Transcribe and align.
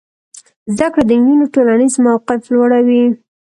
زده 0.75 0.87
کړه 0.93 1.03
د 1.07 1.11
نجونو 1.19 1.45
ټولنیز 1.53 1.93
موقف 2.05 2.41
لوړوي. 2.53 3.03